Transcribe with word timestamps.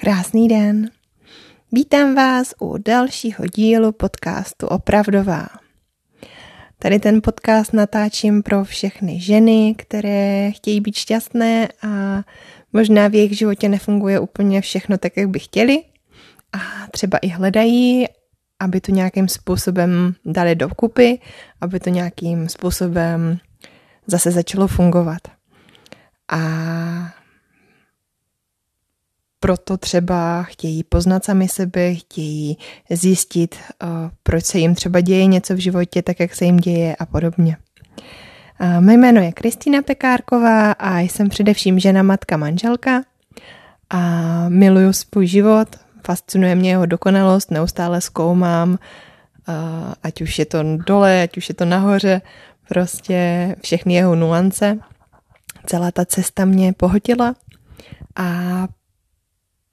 Krásný 0.00 0.48
den. 0.48 0.90
Vítám 1.72 2.14
vás 2.14 2.54
u 2.60 2.78
dalšího 2.78 3.46
dílu 3.46 3.92
podcastu 3.92 4.66
Opravdová. 4.66 5.46
Tady 6.78 6.98
ten 6.98 7.22
podcast 7.22 7.72
natáčím 7.72 8.42
pro 8.42 8.64
všechny 8.64 9.20
ženy, 9.20 9.74
které 9.78 10.50
chtějí 10.50 10.80
být 10.80 10.96
šťastné 10.96 11.68
a 11.82 12.22
možná 12.72 13.08
v 13.08 13.14
jejich 13.14 13.38
životě 13.38 13.68
nefunguje 13.68 14.20
úplně 14.20 14.60
všechno 14.60 14.98
tak, 14.98 15.16
jak 15.16 15.28
by 15.28 15.38
chtěli 15.38 15.82
a 16.52 16.58
třeba 16.90 17.18
i 17.18 17.28
hledají, 17.28 18.06
aby 18.60 18.80
to 18.80 18.92
nějakým 18.92 19.28
způsobem 19.28 20.14
dali 20.24 20.54
do 20.54 20.68
kupy, 20.68 21.20
aby 21.60 21.80
to 21.80 21.90
nějakým 21.90 22.48
způsobem 22.48 23.38
zase 24.06 24.30
začalo 24.30 24.68
fungovat. 24.68 25.22
A 26.32 26.40
proto 29.40 29.76
třeba 29.76 30.42
chtějí 30.42 30.84
poznat 30.84 31.24
sami 31.24 31.48
sebe, 31.48 31.94
chtějí 31.94 32.58
zjistit, 32.90 33.54
uh, 33.82 33.88
proč 34.22 34.44
se 34.44 34.58
jim 34.58 34.74
třeba 34.74 35.00
děje 35.00 35.26
něco 35.26 35.54
v 35.54 35.58
životě, 35.58 36.02
tak 36.02 36.20
jak 36.20 36.34
se 36.34 36.44
jim 36.44 36.56
děje 36.56 36.96
a 36.96 37.06
podobně. 37.06 37.56
Mé 38.80 38.94
jméno 38.94 39.20
je 39.20 39.32
Kristýna 39.32 39.82
Pekárková 39.82 40.72
a 40.72 40.98
jsem 40.98 41.28
především 41.28 41.78
žena, 41.78 42.02
matka, 42.02 42.36
manželka 42.36 43.02
a 43.90 44.00
miluju 44.48 44.92
svůj 44.92 45.26
život, 45.26 45.68
fascinuje 46.06 46.54
mě 46.54 46.70
jeho 46.70 46.86
dokonalost, 46.86 47.50
neustále 47.50 48.00
zkoumám, 48.00 48.70
uh, 48.70 48.76
ať 50.02 50.20
už 50.22 50.38
je 50.38 50.46
to 50.46 50.58
dole, 50.86 51.22
ať 51.22 51.36
už 51.36 51.48
je 51.48 51.54
to 51.54 51.64
nahoře, 51.64 52.20
prostě 52.68 53.56
všechny 53.62 53.94
jeho 53.94 54.14
nuance. 54.14 54.78
Celá 55.66 55.90
ta 55.90 56.04
cesta 56.04 56.44
mě 56.44 56.72
pohodila 56.72 57.34
a 58.16 58.24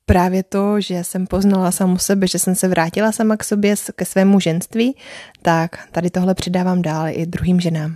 právě 0.08 0.44
to, 0.44 0.82
že 0.82 1.04
jsem 1.04 1.28
poznala 1.28 1.72
samu 1.72 1.98
sebe, 1.98 2.28
že 2.28 2.40
jsem 2.40 2.56
se 2.56 2.68
vrátila 2.68 3.12
sama 3.12 3.38
k 3.38 3.44
sobě, 3.44 3.76
ke 3.96 4.06
svému 4.06 4.40
ženství, 4.40 4.96
tak 5.42 5.88
tady 5.92 6.10
tohle 6.10 6.34
přidávám 6.34 6.82
dál 6.82 7.08
i 7.10 7.26
druhým 7.26 7.60
ženám. 7.60 7.96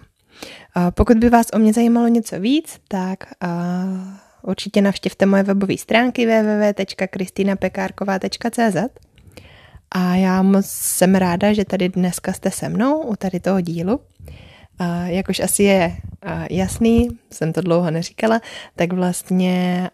Pokud 0.93 1.17
by 1.17 1.29
vás 1.29 1.47
o 1.53 1.59
mě 1.59 1.73
zajímalo 1.73 2.07
něco 2.07 2.39
víc, 2.39 2.79
tak 2.87 3.23
určitě 4.41 4.81
navštivte 4.81 5.25
moje 5.25 5.43
webové 5.43 5.77
stránky 5.77 6.25
www.kristinapekárková.cz 6.25 8.77
a 9.91 10.15
já 10.15 10.41
moc 10.41 10.65
jsem 10.65 11.15
ráda, 11.15 11.53
že 11.53 11.65
tady 11.65 11.89
dneska 11.89 12.33
jste 12.33 12.51
se 12.51 12.69
mnou 12.69 13.01
u 13.01 13.15
tady 13.15 13.39
toho 13.39 13.61
dílu. 13.61 13.99
Jak 15.05 15.29
už 15.29 15.39
asi 15.39 15.63
je 15.63 15.97
jasný, 16.49 17.07
jsem 17.31 17.53
to 17.53 17.61
dlouho 17.61 17.91
neříkala, 17.91 18.41
tak 18.75 18.93
vlastně 18.93 19.89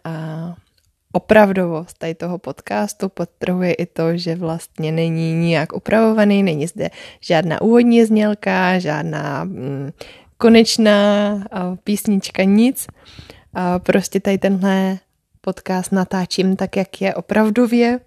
opravdovost 1.12 1.98
tady 1.98 2.14
toho 2.14 2.38
podcastu 2.38 3.08
podtrhuje 3.08 3.74
i 3.74 3.86
to, 3.86 4.16
že 4.16 4.34
vlastně 4.34 4.92
není 4.92 5.34
nijak 5.34 5.72
upravovaný, 5.72 6.42
není 6.42 6.66
zde 6.66 6.90
žádná 7.20 7.62
úvodní 7.62 8.04
znělka, 8.04 8.78
žádná 8.78 9.44
mm, 9.44 9.90
konečná 10.36 11.34
písnička, 11.84 12.42
nic. 12.42 12.86
A 13.54 13.78
prostě 13.78 14.20
tady 14.20 14.38
tenhle 14.38 14.98
podcast 15.40 15.92
natáčím 15.92 16.56
tak, 16.56 16.76
jak 16.76 17.00
je 17.00 17.14
opravdově, 17.14 18.00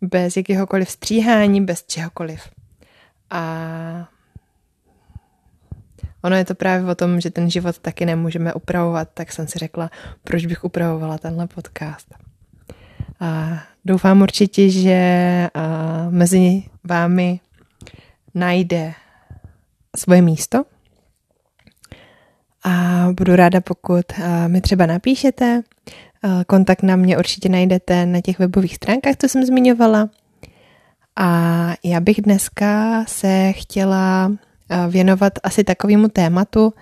bez 0.00 0.36
jakéhokoliv 0.36 0.90
stříhání, 0.90 1.60
bez 1.60 1.84
čehokoliv. 1.86 2.40
A 3.30 4.08
ono 6.24 6.36
je 6.36 6.44
to 6.44 6.54
právě 6.54 6.90
o 6.90 6.94
tom, 6.94 7.20
že 7.20 7.30
ten 7.30 7.50
život 7.50 7.78
taky 7.78 8.06
nemůžeme 8.06 8.54
upravovat, 8.54 9.08
tak 9.14 9.32
jsem 9.32 9.46
si 9.46 9.58
řekla, 9.58 9.90
proč 10.24 10.46
bych 10.46 10.64
upravovala 10.64 11.18
tenhle 11.18 11.46
podcast. 11.46 12.14
A 13.20 13.58
doufám 13.84 14.22
určitě, 14.22 14.70
že 14.70 15.48
mezi 16.10 16.62
vámi 16.84 17.40
najde 18.34 18.92
svoje 19.96 20.22
místo. 20.22 20.64
A 22.64 23.06
budu 23.12 23.36
ráda, 23.36 23.60
pokud 23.60 24.04
mi 24.46 24.60
třeba 24.60 24.86
napíšete. 24.86 25.62
Kontakt 26.46 26.82
na 26.82 26.96
mě 26.96 27.18
určitě 27.18 27.48
najdete 27.48 28.06
na 28.06 28.20
těch 28.20 28.38
webových 28.38 28.74
stránkách, 28.74 29.14
co 29.18 29.28
jsem 29.28 29.44
zmiňovala. 29.44 30.08
A 31.16 31.28
já 31.84 32.00
bych 32.00 32.22
dneska 32.22 33.04
se 33.08 33.52
chtěla 33.52 34.32
věnovat 34.88 35.32
asi 35.42 35.64
takovému 35.64 36.08
tématu, 36.08 36.74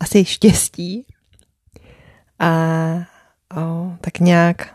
asi 0.00 0.24
štěstí. 0.24 1.06
A 2.38 2.48
tak 4.00 4.18
nějak 4.18 4.74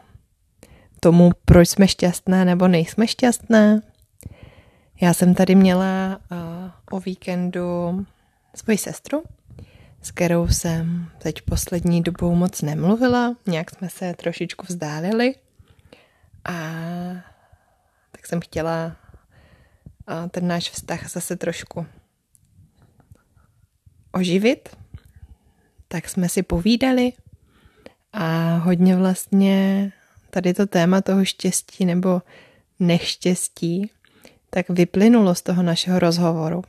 tomu, 1.00 1.32
proč 1.46 1.70
jsme 1.70 1.88
šťastné 1.88 2.46
nebo 2.46 2.68
nejsme 2.68 3.08
šťastné. 3.08 3.82
Já 5.02 5.14
jsem 5.14 5.36
tady 5.36 5.56
měla 5.56 6.20
o 6.92 7.00
víkendu 7.00 8.06
svoji 8.56 8.78
sestru, 8.78 9.24
s 10.02 10.12
kterou 10.12 10.48
jsem 10.48 11.10
teď 11.18 11.42
poslední 11.42 12.04
dobou 12.04 12.36
moc 12.36 12.62
nemluvila, 12.62 13.36
nějak 13.48 13.72
jsme 13.72 13.90
se 13.90 14.14
trošičku 14.14 14.66
vzdálili 14.70 15.36
a 16.46 16.54
tak 18.12 18.26
jsem 18.26 18.42
chtěla 18.42 18.96
ten 20.32 20.48
náš 20.48 20.70
vztah 20.70 21.10
zase 21.10 21.36
trošku 21.36 21.86
oživit, 24.12 24.70
tak 25.88 26.10
jsme 26.10 26.30
si 26.30 26.44
povídali 26.44 27.14
a 28.14 28.56
hodně 28.58 28.96
vlastně 28.96 29.92
tady 30.30 30.54
to 30.54 30.66
téma 30.66 31.02
toho 31.02 31.26
štěstí 31.26 31.86
nebo 31.86 32.22
neštěstí, 32.80 33.92
tak 34.50 34.70
vyplynulo 34.70 35.36
z 35.36 35.42
toho 35.42 35.64
našeho 35.64 36.00
rozhovoru. 36.00 36.64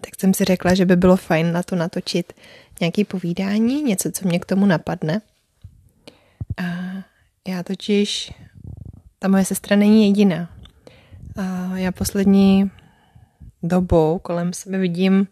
Tak 0.00 0.20
jsem 0.20 0.34
si 0.34 0.44
řekla, 0.44 0.74
že 0.74 0.86
by 0.86 0.96
bylo 0.96 1.16
fajn 1.16 1.52
na 1.52 1.62
to 1.62 1.76
natočit 1.76 2.32
nějaký 2.80 3.04
povídání, 3.04 3.82
něco, 3.82 4.12
co 4.12 4.28
mě 4.28 4.38
k 4.38 4.46
tomu 4.46 4.66
napadne. 4.66 5.20
A 6.56 6.64
já 7.48 7.62
totiž, 7.62 8.32
ta 9.18 9.28
moje 9.28 9.44
sestra 9.44 9.76
není 9.76 10.06
jediná. 10.06 10.59
A 11.40 11.76
já 11.76 11.92
poslední 11.92 12.70
dobou 13.62 14.18
kolem 14.18 14.52
sebe 14.52 14.78
vidím 14.78 15.28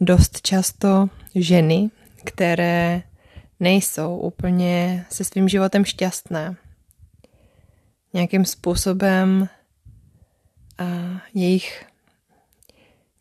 dost 0.00 0.40
často 0.40 1.08
ženy, 1.34 1.90
které 2.24 3.02
nejsou 3.60 4.16
úplně 4.16 5.06
se 5.10 5.24
svým 5.24 5.48
životem 5.48 5.84
šťastné. 5.84 6.56
Nějakým 8.12 8.44
způsobem 8.44 9.48
a 10.78 10.84
jejich 11.34 11.86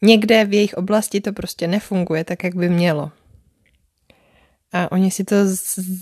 někde 0.01 0.45
v 0.45 0.53
jejich 0.53 0.73
oblasti 0.73 1.21
to 1.21 1.33
prostě 1.33 1.67
nefunguje 1.67 2.23
tak, 2.23 2.43
jak 2.43 2.55
by 2.55 2.69
mělo. 2.69 3.11
A 4.73 4.91
oni 4.91 5.11
si 5.11 5.23
to 5.23 5.35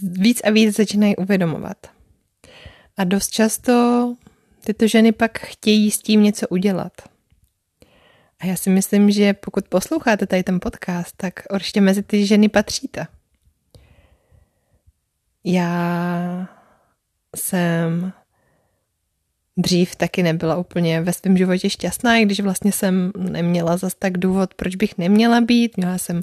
víc 0.04 0.42
a 0.44 0.50
víc 0.50 0.78
začínají 0.78 1.16
uvědomovat. 1.16 1.78
A 2.98 3.04
dost 3.04 3.30
často 3.30 4.16
tyto 4.68 4.88
ženy 4.88 5.12
pak 5.12 5.40
chtějí 5.40 5.92
s 5.92 6.00
tím 6.00 6.24
něco 6.24 6.48
udělat. 6.48 6.92
A 8.40 8.46
já 8.46 8.56
si 8.56 8.70
myslím, 8.70 9.12
že 9.12 9.34
pokud 9.34 9.68
posloucháte 9.68 10.28
tady 10.28 10.44
ten 10.44 10.60
podcast, 10.60 11.14
tak 11.18 11.34
určitě 11.54 11.82
mezi 11.82 12.04
ty 12.04 12.26
ženy 12.26 12.50
patříte. 12.50 13.08
Já 15.44 16.50
jsem 17.36 18.14
dřív 19.58 19.96
taky 19.96 20.24
nebyla 20.24 20.58
úplně 20.58 21.02
ve 21.02 21.14
svém 21.14 21.38
životě 21.38 21.70
šťastná, 21.70 22.18
i 22.18 22.26
když 22.26 22.40
vlastně 22.40 22.72
jsem 22.72 23.12
neměla 23.18 23.78
zas 23.78 23.94
tak 24.00 24.18
důvod, 24.18 24.54
proč 24.54 24.76
bych 24.76 24.98
neměla 24.98 25.42
být. 25.42 25.78
Měla 25.78 25.98
jsem 25.98 26.22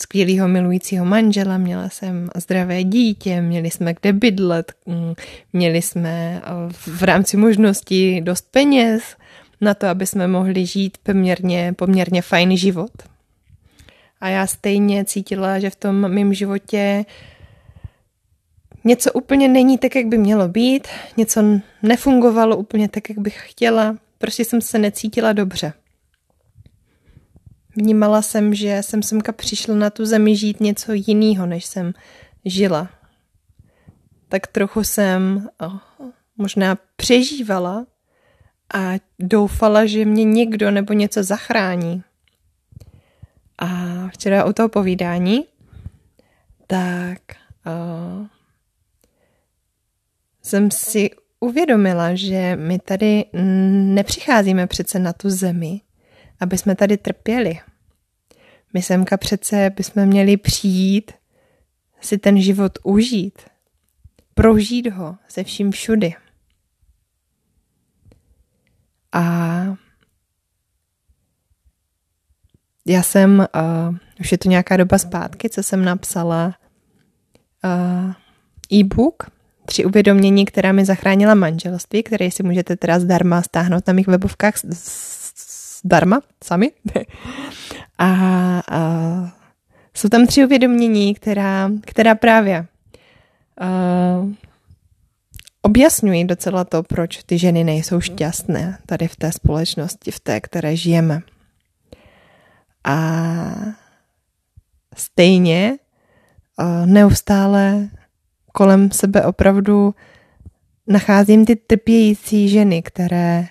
skvělého 0.00 0.48
milujícího 0.48 1.04
manžela, 1.04 1.58
měla 1.58 1.88
jsem 1.88 2.30
zdravé 2.36 2.84
dítě, 2.84 3.42
měli 3.42 3.70
jsme 3.70 3.94
kde 4.00 4.12
bydlet, 4.12 4.72
mm, 4.86 5.14
měli 5.52 5.82
jsme 5.82 6.42
v 6.70 7.02
rámci 7.02 7.36
možností 7.36 8.20
dost 8.20 8.46
peněz 8.50 9.02
na 9.60 9.74
to, 9.74 9.86
aby 9.86 10.06
jsme 10.06 10.28
mohli 10.28 10.66
žít 10.66 10.98
poměrně, 11.02 11.74
poměrně 11.76 12.22
fajný 12.22 12.58
život. 12.58 12.92
A 14.20 14.28
já 14.28 14.46
stejně 14.46 15.04
cítila, 15.04 15.58
že 15.58 15.70
v 15.70 15.76
tom 15.76 16.08
mém 16.08 16.34
životě 16.34 17.04
něco 18.84 19.12
úplně 19.12 19.48
není 19.48 19.78
tak, 19.78 19.96
jak 19.96 20.06
by 20.06 20.18
mělo 20.18 20.48
být, 20.48 20.88
něco 21.16 21.42
nefungovalo 21.82 22.56
úplně 22.56 22.88
tak, 22.88 23.08
jak 23.08 23.18
bych 23.18 23.50
chtěla, 23.50 23.96
prostě 24.18 24.44
jsem 24.44 24.60
se 24.60 24.78
necítila 24.78 25.32
dobře. 25.32 25.72
Vnímala 27.76 28.22
jsem, 28.22 28.54
že 28.54 28.78
jsem 28.80 29.02
semka 29.02 29.32
přišla 29.32 29.74
na 29.74 29.90
tu 29.90 30.06
zemi 30.06 30.36
žít 30.36 30.60
něco 30.60 30.92
jiného, 30.92 31.46
než 31.46 31.64
jsem 31.64 31.92
žila. 32.44 32.88
Tak 34.28 34.46
trochu 34.46 34.84
jsem 34.84 35.48
oh, 35.60 35.78
možná 36.36 36.78
přežívala 36.96 37.86
a 38.74 38.92
doufala, 39.18 39.86
že 39.86 40.04
mě 40.04 40.24
někdo 40.24 40.70
nebo 40.70 40.92
něco 40.92 41.22
zachrání. 41.22 42.02
A 43.58 43.68
včera 44.08 44.44
u 44.44 44.52
toho 44.52 44.68
povídání, 44.68 45.44
tak 46.66 47.20
uh, 47.66 48.26
jsem 50.50 50.70
si 50.70 51.10
uvědomila, 51.40 52.14
že 52.14 52.56
my 52.56 52.78
tady 52.78 53.24
nepřicházíme 53.94 54.66
přece 54.66 54.98
na 54.98 55.12
tu 55.12 55.30
zemi, 55.30 55.80
aby 56.40 56.58
jsme 56.58 56.76
tady 56.76 56.96
trpěli. 56.96 57.58
My 58.74 58.82
semka 58.82 59.16
přece 59.16 59.70
bychom 59.76 60.06
měli 60.06 60.36
přijít 60.36 61.12
si 62.00 62.18
ten 62.18 62.40
život 62.40 62.78
užít, 62.82 63.38
prožít 64.34 64.86
ho 64.86 65.16
se 65.28 65.44
vším 65.44 65.70
všudy. 65.70 66.14
A 69.12 69.64
já 72.86 73.02
jsem, 73.02 73.38
uh, 73.38 73.96
už 74.20 74.32
je 74.32 74.38
to 74.38 74.48
nějaká 74.48 74.76
doba 74.76 74.98
zpátky, 74.98 75.50
co 75.50 75.62
jsem 75.62 75.84
napsala 75.84 76.54
uh, 77.64 78.12
e-book 78.72 79.39
Tři 79.70 79.84
uvědomění, 79.84 80.44
která 80.44 80.72
mi 80.72 80.84
zachránila 80.84 81.34
manželství, 81.34 82.02
které 82.02 82.30
si 82.30 82.42
můžete 82.42 82.76
teda 82.76 83.00
zdarma 83.00 83.42
stáhnout 83.42 83.86
na 83.86 83.92
mých 83.92 84.06
webovkách 84.06 84.54
zdarma, 85.84 86.20
sami. 86.44 86.72
a, 87.98 88.06
a 88.70 88.80
jsou 89.94 90.08
tam 90.08 90.26
tři 90.26 90.44
uvědomění, 90.44 91.14
která, 91.14 91.70
která 91.80 92.14
právě 92.14 92.66
uh, 93.60 94.32
objasňují 95.62 96.24
docela 96.24 96.64
to, 96.64 96.82
proč 96.82 97.22
ty 97.22 97.38
ženy 97.38 97.64
nejsou 97.64 98.00
šťastné 98.00 98.78
tady 98.86 99.08
v 99.08 99.16
té 99.16 99.32
společnosti, 99.32 100.10
v 100.10 100.20
té, 100.20 100.40
které 100.40 100.76
žijeme. 100.76 101.20
A 102.84 102.96
stejně 104.96 105.78
neustále 106.84 107.88
kolem 108.52 108.90
sebe 108.90 109.26
opravdu 109.26 109.94
nacházím 110.86 111.44
ty 111.44 111.56
trpějící 111.56 112.48
ženy, 112.48 112.82
které 112.82 113.46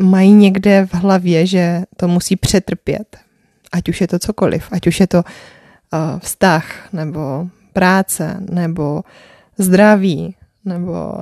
mají 0.00 0.32
někde 0.32 0.86
v 0.86 0.94
hlavě, 0.94 1.46
že 1.46 1.82
to 1.96 2.08
musí 2.08 2.36
přetrpět. 2.36 3.16
Ať 3.72 3.88
už 3.88 4.00
je 4.00 4.08
to 4.08 4.18
cokoliv, 4.18 4.68
ať 4.70 4.86
už 4.86 5.00
je 5.00 5.06
to 5.06 5.18
uh, 5.18 6.18
vztah, 6.18 6.92
nebo 6.92 7.48
práce, 7.72 8.36
nebo 8.50 9.02
zdraví, 9.58 10.36
nebo 10.64 11.14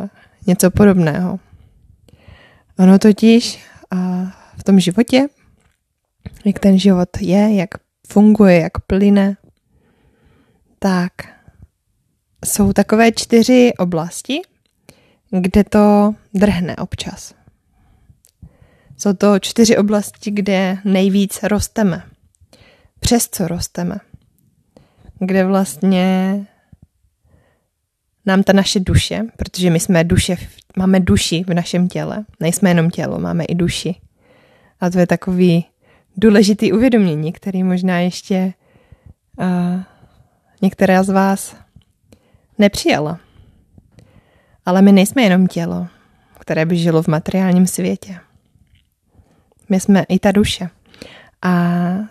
něco 0.47 0.71
podobného. 0.71 1.41
Ono 2.79 2.99
totiž 2.99 3.65
uh, 3.93 4.29
v 4.59 4.65
tom 4.65 4.81
životě, 4.81 5.27
jak 6.45 6.59
ten 6.59 6.79
život 6.79 7.09
je, 7.21 7.55
jak 7.55 7.71
funguje, 8.09 8.61
jak 8.61 8.79
plyne, 8.87 9.37
tak 10.79 11.13
jsou 12.47 12.73
takové 12.73 13.13
čtyři 13.13 13.73
oblasti, 13.79 14.41
kde 15.31 15.65
to 15.65 16.15
drhne 16.35 16.77
občas. 16.77 17.35
Jsou 18.97 19.13
to 19.13 19.39
čtyři 19.39 19.77
oblasti, 19.77 20.31
kde 20.31 20.79
nejvíc 20.85 21.43
rosteme. 21.43 22.03
Přes 23.01 23.29
co 23.29 23.49
rosteme. 23.49 23.97
Kde 25.19 25.45
vlastně 25.45 26.47
nám 28.27 28.43
ta 28.43 28.53
naše 28.53 28.81
duše, 28.81 29.23
protože 29.37 29.71
my 29.71 29.81
jsme 29.81 30.05
duše, 30.05 30.37
máme 30.77 31.01
duši 31.01 31.45
v 31.47 31.55
našem 31.55 31.89
těle, 31.89 32.25
nejsme 32.41 32.71
jenom 32.71 32.91
tělo, 32.91 33.19
máme 33.19 33.45
i 33.45 33.55
duši. 33.55 33.95
A 34.81 34.91
to 34.91 34.99
je 34.99 35.07
takový 35.07 35.65
důležitý 36.17 36.73
uvědomění, 36.73 37.33
který 37.33 37.63
možná 37.63 37.99
ještě 37.99 38.55
uh, 39.39 39.83
některé 40.63 41.05
z 41.05 41.09
vás 41.09 41.57
nepřijala. 42.59 43.21
Ale 44.67 44.83
my 44.83 44.93
nejsme 44.93 45.23
jenom 45.23 45.47
tělo, 45.47 45.87
které 46.39 46.67
by 46.67 46.77
žilo 46.77 47.03
v 47.03 47.09
materiálním 47.09 47.67
světě. 47.67 48.19
My 49.69 49.81
jsme 49.81 50.03
i 50.09 50.19
ta 50.19 50.33
duše. 50.33 50.71
A 51.43 51.53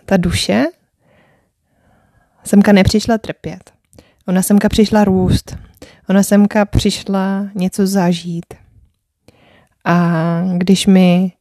ta 0.04 0.16
duše 0.16 0.64
semka 2.44 2.72
nepřišla 2.72 3.18
trpět. 3.18 3.72
Ona 4.28 4.42
semka 4.42 4.68
přišla 4.68 5.04
růst. 5.04 5.56
Ona 6.08 6.22
semka 6.22 6.64
přišla 6.64 7.48
něco 7.54 7.86
zažít. 7.86 8.54
A 9.84 10.42
když 10.56 10.86
my 10.86 11.32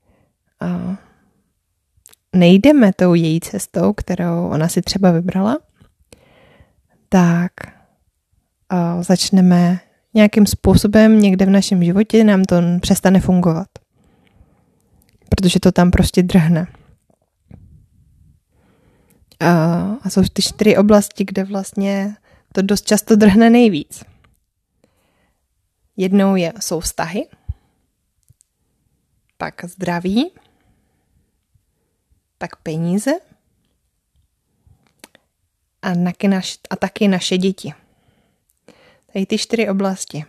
nejdeme 2.34 2.94
tou 2.94 3.14
její 3.14 3.40
cestou, 3.40 3.94
kterou 3.94 4.48
ona 4.48 4.68
si 4.68 4.82
třeba 4.82 5.12
vybrala, 5.12 5.58
tak 7.10 7.52
začneme 9.02 9.80
nějakým 10.14 10.46
způsobem 10.46 11.20
někde 11.20 11.46
v 11.46 11.50
našem 11.50 11.84
životě 11.84 12.24
nám 12.24 12.44
to 12.44 12.56
přestane 12.82 13.20
fungovat 13.20 13.68
protože 15.30 15.60
to 15.60 15.72
tam 15.72 15.92
prostě 15.92 16.24
drhne. 16.24 16.68
A, 19.40 20.10
jsou 20.10 20.24
ty 20.34 20.42
čtyři 20.42 20.78
oblasti, 20.78 21.26
kde 21.26 21.44
vlastně 21.44 22.16
to 22.54 22.62
dost 22.62 22.88
často 22.88 23.16
drhne 23.16 23.50
nejvíc. 23.50 24.04
Jednou 25.98 26.36
je, 26.36 26.54
jsou 26.60 26.80
vztahy, 26.80 27.28
pak 29.38 29.66
zdraví, 29.66 30.32
pak 32.38 32.56
peníze 32.56 33.12
a, 35.82 35.94
taky 35.96 36.28
naš, 36.28 36.58
a 36.70 36.76
taky 36.76 37.08
naše 37.08 37.38
děti. 37.38 37.74
Tady 39.16 39.26
ty 39.26 39.38
čtyři 39.38 39.70
oblasti. 39.70 40.26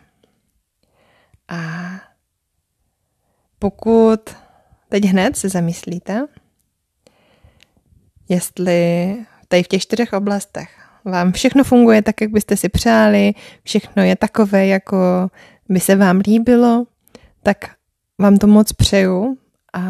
A 1.48 1.60
pokud 3.58 4.20
teď 4.88 5.04
hned 5.04 5.36
se 5.36 5.48
zamyslíte, 5.48 6.26
jestli 8.28 9.16
tady 9.48 9.62
v 9.62 9.68
těch 9.68 9.82
čtyřech 9.82 10.12
oblastech 10.12 10.88
vám 11.04 11.32
všechno 11.32 11.64
funguje 11.64 12.02
tak, 12.02 12.20
jak 12.20 12.30
byste 12.30 12.56
si 12.56 12.68
přáli, 12.68 13.32
všechno 13.62 14.02
je 14.02 14.16
takové, 14.16 14.66
jako 14.66 14.96
by 15.68 15.80
se 15.80 15.96
vám 15.96 16.18
líbilo, 16.18 16.86
tak 17.42 17.74
vám 18.18 18.36
to 18.36 18.46
moc 18.46 18.72
přeju 18.72 19.38
a, 19.72 19.80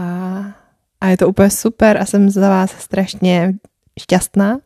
a 1.01 1.09
je 1.09 1.17
to 1.17 1.29
úplně 1.29 1.51
super 1.51 1.97
a 1.97 2.05
jsem 2.07 2.31
za 2.31 2.49
vás 2.49 2.71
strašně 2.71 3.55
šťastná. 4.01 4.59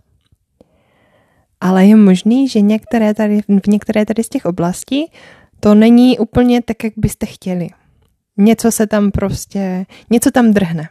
Ale 1.61 1.87
je 1.87 1.97
možný, 1.97 2.49
že 2.49 2.61
některé 2.61 3.15
tady, 3.15 3.43
v 3.43 3.67
některé 3.67 4.07
tady 4.07 4.25
z 4.25 4.29
těch 4.29 4.45
oblastí 4.45 5.13
to 5.61 5.75
není 5.75 6.19
úplně 6.19 6.63
tak, 6.63 6.85
jak 6.85 6.93
byste 6.97 7.27
chtěli. 7.27 7.69
Něco 8.37 8.73
se 8.73 8.87
tam 8.87 9.11
prostě, 9.11 9.87
něco 10.11 10.31
tam 10.31 10.53
drhne. 10.53 10.89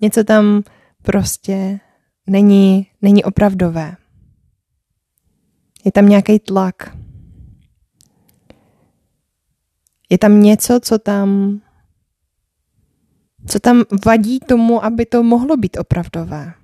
Něco 0.00 0.24
tam 0.24 0.62
prostě 1.02 1.80
není, 2.26 2.86
není 3.02 3.24
opravdové. 3.24 3.96
Je 5.84 5.92
tam 5.92 6.08
nějaký 6.08 6.38
tlak. 6.38 6.96
Je 10.10 10.18
tam 10.18 10.42
něco, 10.42 10.80
co 10.80 10.98
tam, 10.98 11.60
co 13.46 13.60
tam 13.60 13.82
vadí 14.06 14.40
tomu, 14.40 14.84
aby 14.84 15.06
to 15.06 15.22
mohlo 15.22 15.56
být 15.56 15.76
opravdové. 15.76 16.54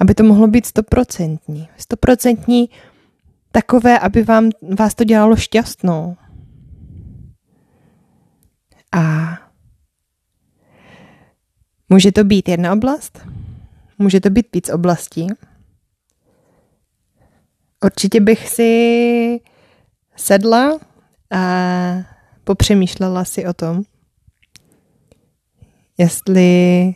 Aby 0.00 0.14
to 0.14 0.24
mohlo 0.24 0.46
být 0.46 0.66
stoprocentní. 0.66 1.68
Stoprocentní 1.76 2.70
takové, 3.52 3.98
aby 3.98 4.22
vám, 4.22 4.50
vás 4.78 4.94
to 4.94 5.04
dělalo 5.04 5.36
šťastnou. 5.36 6.16
A 8.92 9.38
může 11.88 12.12
to 12.12 12.24
být 12.24 12.48
jedna 12.48 12.72
oblast, 12.72 13.26
může 13.98 14.20
to 14.20 14.30
být 14.30 14.46
víc 14.54 14.68
oblastí. 14.68 15.26
Určitě 17.84 18.20
bych 18.20 18.48
si 18.48 19.40
sedla 20.16 20.78
a 21.30 21.42
popřemýšlela 22.44 23.24
si 23.24 23.46
o 23.46 23.52
tom, 23.52 23.82
jestli 25.98 26.94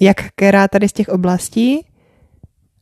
jak 0.00 0.28
která 0.28 0.68
tady 0.68 0.88
z 0.88 0.92
těch 0.92 1.08
oblastí, 1.08 1.86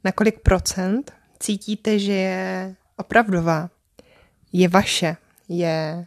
na 0.04 0.12
kolik 0.12 0.40
procent 0.40 1.12
cítíte, 1.40 1.98
že 1.98 2.12
je 2.12 2.74
opravdová, 2.96 3.70
je 4.52 4.68
vaše, 4.68 5.16
je 5.48 6.06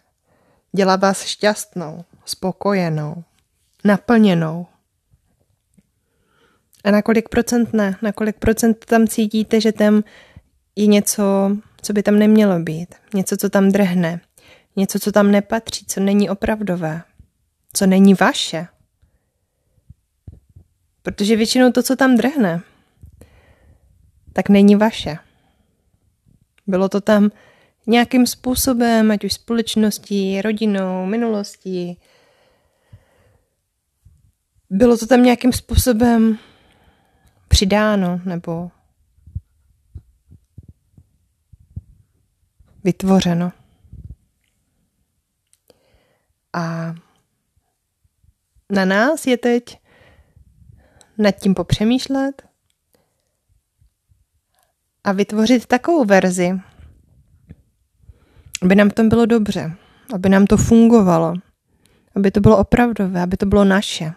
dělá 0.72 0.96
vás 0.96 1.24
šťastnou, 1.24 2.06
spokojenou, 2.26 3.24
naplněnou. 3.84 4.68
A 6.84 6.92
na 6.92 7.02
kolik 7.02 7.30
procent 7.30 7.74
ne? 7.74 7.96
Na 8.02 8.12
kolik 8.12 8.38
procent 8.38 8.86
tam 8.86 9.08
cítíte, 9.08 9.62
že 9.62 9.72
tam 9.72 10.04
je 10.76 10.88
něco, 10.88 11.58
co 11.82 11.94
by 11.94 12.04
tam 12.04 12.20
nemělo 12.20 12.60
být? 12.60 12.96
Něco, 13.14 13.38
co 13.38 13.50
tam 13.50 13.72
drhne? 13.72 14.22
Něco, 14.76 15.00
co 15.00 15.12
tam 15.12 15.32
nepatří, 15.32 15.86
co 15.86 16.00
není 16.00 16.30
opravdové? 16.30 17.02
Co 17.74 17.86
není 17.86 18.14
vaše? 18.14 18.68
Protože 21.04 21.36
většinou 21.36 21.72
to, 21.72 21.84
co 21.84 21.96
tam 21.96 22.16
drhne, 22.16 22.62
tak 24.38 24.50
není 24.50 24.76
vaše. 24.76 25.18
Bylo 26.68 26.90
to 26.90 27.02
tam 27.02 27.32
nějakým 27.88 28.28
způsobem, 28.28 29.12
ať 29.12 29.24
už 29.24 29.34
společností, 29.34 30.42
rodinou, 30.42 31.06
minulostí, 31.06 32.00
bylo 34.70 34.98
to 34.98 35.08
tam 35.08 35.24
nějakým 35.24 35.54
způsobem 35.54 36.40
přidáno 37.48 38.22
nebo 38.26 38.72
vytvořeno. 42.84 43.52
A 46.54 46.96
na 48.70 48.86
nás 48.86 49.28
je 49.28 49.38
teď 49.38 49.80
nad 51.18 51.32
tím 51.32 51.54
popřemýšlet 51.54 52.48
a 55.08 55.12
vytvořit 55.12 55.66
takovou 55.66 56.06
verzi, 56.06 56.60
aby 58.62 58.76
nám 58.76 58.90
v 58.90 58.94
tom 58.94 59.10
bylo 59.10 59.26
dobře, 59.26 59.72
aby 60.14 60.30
nám 60.30 60.46
to 60.46 60.58
fungovalo, 60.58 61.34
aby 62.16 62.32
to 62.32 62.40
bylo 62.40 62.58
opravdové, 62.58 63.22
aby 63.22 63.38
to 63.38 63.46
bylo 63.46 63.66
naše. 63.66 64.14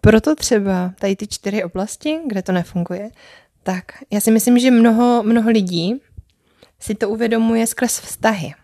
Proto 0.00 0.34
třeba 0.34 0.94
tady 0.98 1.16
ty 1.16 1.26
čtyři 1.26 1.64
oblasti, 1.64 2.18
kde 2.26 2.42
to 2.42 2.52
nefunguje, 2.52 3.10
tak 3.62 3.84
já 4.10 4.20
si 4.20 4.30
myslím, 4.30 4.58
že 4.58 4.70
mnoho, 4.70 5.22
mnoho 5.22 5.50
lidí 5.50 6.00
si 6.80 6.94
to 6.94 7.10
uvědomuje 7.10 7.66
skrz 7.66 8.00
vztahy. 8.00 8.54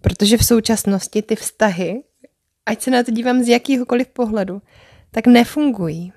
Protože 0.00 0.36
v 0.36 0.46
současnosti 0.46 1.22
ty 1.22 1.36
vztahy, 1.36 2.02
ať 2.66 2.82
se 2.82 2.90
na 2.90 3.02
to 3.02 3.10
dívám 3.10 3.42
z 3.42 3.48
jakýhokoliv 3.48 4.08
pohledu, 4.08 4.62
tak 5.10 5.26
nefungují. 5.26 6.12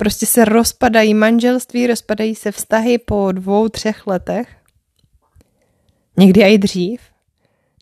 Prostě 0.00 0.26
se 0.26 0.44
rozpadají 0.44 1.14
manželství, 1.14 1.86
rozpadají 1.86 2.34
se 2.34 2.52
vztahy 2.52 2.98
po 2.98 3.32
dvou, 3.32 3.68
třech 3.68 4.06
letech. 4.06 4.56
Někdy 6.16 6.42
i 6.42 6.58
dřív. 6.58 7.00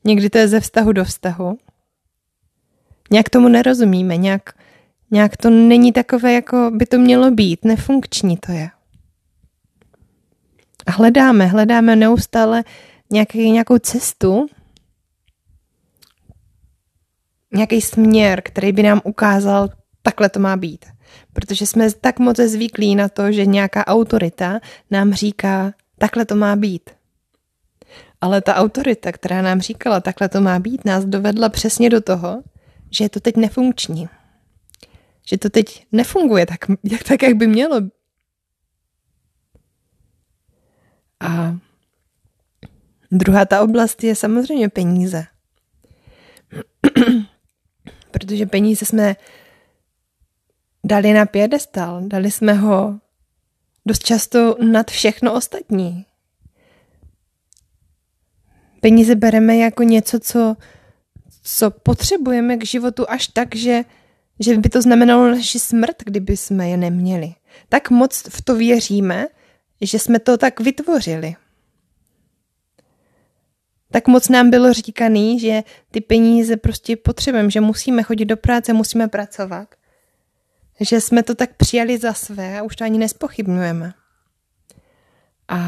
Někdy 0.05 0.31
to 0.31 0.39
je 0.39 0.49
ze 0.49 0.61
vztahu 0.61 0.93
do 0.93 1.05
vztahu. 1.05 1.59
Nějak 3.11 3.29
tomu 3.29 3.49
nerozumíme, 3.49 4.17
nějak, 4.17 4.55
nějak 5.11 5.37
to 5.37 5.51
není 5.51 5.93
takové, 5.93 6.33
jako 6.33 6.71
by 6.75 6.87
to 6.87 6.99
mělo 6.99 7.31
být. 7.31 7.65
Nefunkční 7.65 8.37
to 8.37 8.53
je. 8.53 8.71
A 10.87 10.91
hledáme, 10.91 11.47
hledáme 11.47 11.97
neustále 11.97 12.65
nějaký, 13.11 13.51
nějakou 13.51 13.79
cestu, 13.79 14.47
nějaký 17.55 17.81
směr, 17.81 18.43
který 18.43 18.73
by 18.73 18.83
nám 18.83 19.01
ukázal, 19.05 19.69
takhle 20.03 20.29
to 20.29 20.41
má 20.41 20.57
být. 20.57 20.98
Protože 21.39 21.67
jsme 21.67 21.93
tak 21.93 22.19
moc 22.19 22.37
zvyklí 22.37 22.95
na 22.95 23.09
to, 23.09 23.33
že 23.33 23.47
nějaká 23.47 23.87
autorita 23.87 24.61
nám 24.91 25.15
říká, 25.15 25.73
takhle 25.99 26.25
to 26.25 26.35
má 26.35 26.57
být. 26.57 26.91
Ale 28.21 28.43
ta 28.43 28.55
autorita, 28.55 29.13
která 29.13 29.43
nám 29.43 29.61
říkala, 29.61 30.01
takhle 30.01 30.29
to 30.29 30.41
má 30.41 30.59
být, 30.59 30.85
nás 30.85 31.05
dovedla 31.05 31.49
přesně 31.49 31.91
do 31.91 32.01
toho, 32.01 32.43
že 32.91 33.05
je 33.05 33.09
to 33.09 33.21
teď 33.21 33.37
nefunkční. 33.37 34.09
Že 35.27 35.39
to 35.39 35.51
teď 35.51 35.87
nefunguje 35.93 36.47
tak, 36.47 36.59
jak, 36.85 37.03
tak, 37.03 37.23
jak 37.23 37.35
by 37.35 37.47
mělo. 37.47 37.81
A 41.21 41.57
druhá 43.11 43.45
ta 43.45 43.63
oblast 43.63 44.05
je 44.05 44.15
samozřejmě 44.15 44.69
peníze. 44.69 45.27
Protože 48.11 48.47
peníze 48.47 48.87
jsme 48.87 49.17
dali 50.89 51.13
na 51.13 51.27
pědestal, 51.27 52.01
dali 52.05 52.31
jsme 52.31 52.53
ho 52.53 53.01
dost 53.87 54.05
často 54.05 54.57
nad 54.65 54.91
všechno 54.91 55.35
ostatní. 55.35 56.05
Peníze 58.81 59.15
bereme 59.15 59.57
jako 59.57 59.83
něco, 59.83 60.21
co, 60.21 60.57
co 61.43 61.71
potřebujeme 61.71 62.57
k 62.57 62.65
životu 62.65 63.11
až 63.11 63.27
tak, 63.27 63.57
že, 63.57 63.83
že 64.41 64.57
by 64.57 64.69
to 64.69 64.83
znamenalo 64.83 65.31
naši 65.31 65.59
smrt, 65.59 65.97
kdyby 66.05 66.37
jsme 66.37 66.69
je 66.69 66.77
neměli. 66.77 67.35
Tak 67.69 67.91
moc 67.91 68.23
v 68.29 68.43
to 68.43 68.57
věříme, 68.57 69.27
že 69.81 69.99
jsme 69.99 70.19
to 70.19 70.37
tak 70.37 70.61
vytvořili. 70.61 71.37
Tak 73.91 74.09
moc 74.09 74.29
nám 74.29 74.51
bylo 74.51 74.73
říkaný, 74.73 75.41
že 75.41 75.63
ty 75.91 76.01
peníze 76.01 76.57
prostě 76.57 76.97
potřebujeme, 76.97 77.51
že 77.51 77.61
musíme 77.61 78.03
chodit 78.03 78.25
do 78.25 78.37
práce, 78.37 78.73
musíme 78.73 79.09
pracovat 79.09 79.78
že 80.81 81.01
jsme 81.01 81.23
to 81.23 81.35
tak 81.35 81.57
přijali 81.57 81.99
za 81.99 82.13
své 82.13 82.59
a 82.59 82.63
už 82.63 82.77
to 82.77 82.85
ani 82.85 82.99
nespochybňujeme. 82.99 83.95
A 85.49 85.59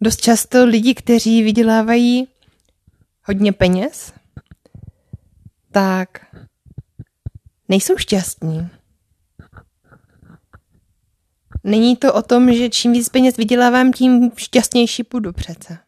dost 0.00 0.20
často 0.20 0.64
lidi, 0.64 0.94
kteří 0.94 1.42
vydělávají 1.42 2.28
hodně 3.24 3.52
peněz, 3.52 4.12
tak 5.70 6.36
nejsou 7.68 7.96
šťastní. 7.96 8.70
Není 11.64 11.96
to 11.96 12.14
o 12.14 12.22
tom, 12.22 12.52
že 12.52 12.68
čím 12.68 12.92
víc 12.92 13.08
peněz 13.08 13.36
vydělávám, 13.36 13.92
tím 13.92 14.30
šťastnější 14.36 15.02
budu 15.10 15.32
přece. 15.32 15.78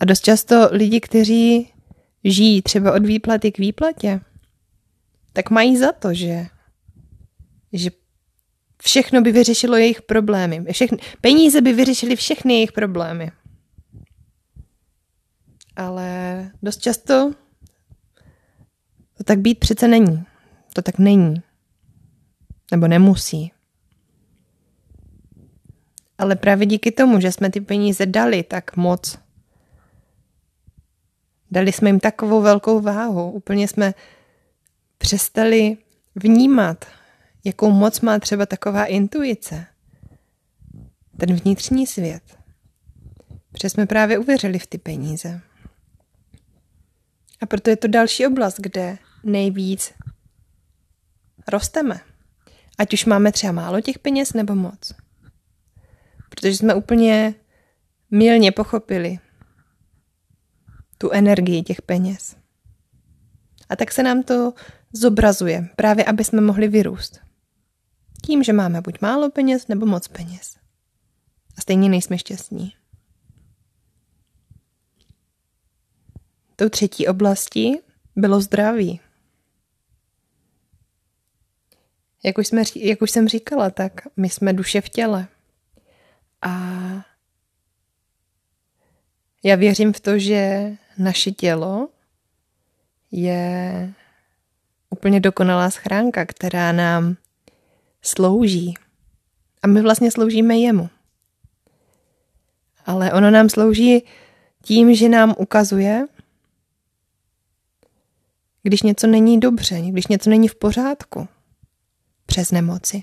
A 0.00 0.04
dost 0.04 0.24
často 0.24 0.68
lidi, 0.72 1.00
kteří 1.00 1.72
žijí 2.24 2.62
třeba 2.62 2.94
od 2.94 3.06
výplaty 3.06 3.52
k 3.52 3.58
výplatě, 3.58 4.20
tak 5.32 5.50
mají 5.50 5.76
za 5.76 5.92
to, 5.92 6.14
že, 6.14 6.46
že 7.72 7.90
všechno 8.82 9.22
by 9.22 9.32
vyřešilo 9.32 9.76
jejich 9.76 10.02
problémy. 10.02 10.64
Všechny, 10.72 10.98
peníze 11.20 11.60
by 11.60 11.72
vyřešily 11.72 12.16
všechny 12.16 12.54
jejich 12.54 12.72
problémy. 12.72 13.30
Ale 15.76 16.50
dost 16.62 16.82
často 16.82 17.32
to 19.16 19.24
tak 19.24 19.38
být 19.38 19.58
přece 19.58 19.88
není. 19.88 20.24
To 20.72 20.82
tak 20.82 20.98
není. 20.98 21.42
Nebo 22.70 22.88
nemusí. 22.88 23.52
Ale 26.18 26.36
právě 26.36 26.66
díky 26.66 26.92
tomu, 26.92 27.20
že 27.20 27.32
jsme 27.32 27.50
ty 27.50 27.60
peníze 27.60 28.06
dali 28.06 28.42
tak 28.42 28.76
moc 28.76 29.18
Dali 31.50 31.72
jsme 31.72 31.88
jim 31.88 32.00
takovou 32.00 32.42
velkou 32.42 32.80
váhu. 32.80 33.30
Úplně 33.30 33.68
jsme 33.68 33.94
přestali 34.98 35.76
vnímat, 36.14 36.84
jakou 37.44 37.70
moc 37.70 38.00
má 38.00 38.18
třeba 38.18 38.46
taková 38.46 38.84
intuice. 38.84 39.66
Ten 41.16 41.34
vnitřní 41.34 41.86
svět. 41.86 42.38
Protože 43.52 43.70
jsme 43.70 43.86
právě 43.86 44.18
uvěřili 44.18 44.58
v 44.58 44.66
ty 44.66 44.78
peníze. 44.78 45.40
A 47.40 47.46
proto 47.46 47.70
je 47.70 47.76
to 47.76 47.88
další 47.88 48.26
oblast, 48.26 48.60
kde 48.60 48.98
nejvíc 49.24 49.92
rosteme. 51.48 52.00
Ať 52.78 52.92
už 52.92 53.04
máme 53.04 53.32
třeba 53.32 53.52
málo 53.52 53.80
těch 53.80 53.98
peněz 53.98 54.32
nebo 54.32 54.54
moc. 54.54 54.92
Protože 56.28 56.56
jsme 56.56 56.74
úplně 56.74 57.34
milně 58.10 58.52
pochopili, 58.52 59.18
tu 60.98 61.10
energii 61.10 61.62
těch 61.62 61.82
peněz. 61.82 62.36
A 63.68 63.76
tak 63.76 63.92
se 63.92 64.02
nám 64.02 64.22
to 64.22 64.54
zobrazuje, 64.92 65.68
právě 65.76 66.04
aby 66.04 66.24
jsme 66.24 66.40
mohli 66.40 66.68
vyrůst. 66.68 67.20
Tím, 68.26 68.42
že 68.42 68.52
máme 68.52 68.80
buď 68.80 69.00
málo 69.00 69.30
peněz 69.30 69.68
nebo 69.68 69.86
moc 69.86 70.08
peněz. 70.08 70.56
A 71.56 71.60
stejně 71.60 71.88
nejsme 71.88 72.18
šťastní. 72.18 72.74
Tou 76.56 76.68
třetí 76.68 77.08
oblastí 77.08 77.78
bylo 78.16 78.40
zdraví. 78.40 79.00
Jak 82.24 82.38
už, 82.38 82.46
jsme, 82.46 82.62
jak 82.76 83.02
už 83.02 83.10
jsem 83.10 83.28
říkala, 83.28 83.70
tak 83.70 83.92
my 84.16 84.28
jsme 84.28 84.52
duše 84.52 84.80
v 84.80 84.88
těle. 84.88 85.28
A 86.42 86.52
já 89.42 89.56
věřím 89.56 89.92
v 89.92 90.00
to, 90.00 90.18
že 90.18 90.72
naše 90.98 91.30
tělo 91.30 91.88
je 93.10 93.94
úplně 94.90 95.20
dokonalá 95.20 95.70
schránka, 95.70 96.26
která 96.26 96.72
nám 96.72 97.16
slouží. 98.02 98.74
A 99.62 99.66
my 99.66 99.82
vlastně 99.82 100.10
sloužíme 100.10 100.58
jemu. 100.58 100.88
Ale 102.86 103.12
ono 103.12 103.30
nám 103.30 103.48
slouží 103.48 104.02
tím, 104.62 104.94
že 104.94 105.08
nám 105.08 105.34
ukazuje, 105.38 106.06
když 108.62 108.82
něco 108.82 109.06
není 109.06 109.40
dobře, 109.40 109.80
když 109.80 110.06
něco 110.06 110.30
není 110.30 110.48
v 110.48 110.54
pořádku, 110.54 111.28
přes 112.26 112.50
nemoci. 112.50 113.02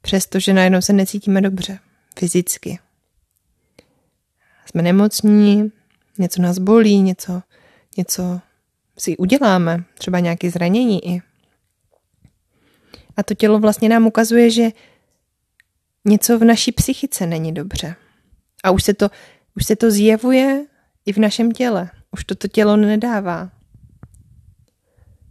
Přestože 0.00 0.52
najednou 0.52 0.80
se 0.80 0.92
necítíme 0.92 1.40
dobře, 1.40 1.78
fyzicky 2.18 2.78
jsme 4.68 4.82
nemocní, 4.82 5.72
něco 6.18 6.42
nás 6.42 6.58
bolí, 6.58 7.02
něco, 7.02 7.42
něco 7.96 8.40
si 8.98 9.16
uděláme, 9.16 9.84
třeba 9.94 10.20
nějaké 10.20 10.50
zranění 10.50 11.08
i. 11.08 11.22
A 13.16 13.22
to 13.22 13.34
tělo 13.34 13.58
vlastně 13.58 13.88
nám 13.88 14.06
ukazuje, 14.06 14.50
že 14.50 14.70
něco 16.04 16.38
v 16.38 16.44
naší 16.44 16.72
psychice 16.72 17.26
není 17.26 17.54
dobře. 17.54 17.96
A 18.64 18.70
už 18.70 18.82
se 18.82 18.94
to, 18.94 19.10
už 19.56 19.66
se 19.66 19.76
to 19.76 19.90
zjevuje 19.90 20.66
i 21.06 21.12
v 21.12 21.16
našem 21.16 21.52
těle. 21.52 21.90
Už 22.10 22.24
to 22.24 22.34
to 22.34 22.48
tělo 22.48 22.76
nedává. 22.76 23.50